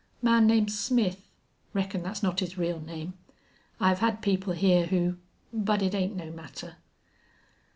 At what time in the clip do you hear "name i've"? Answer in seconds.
2.79-3.99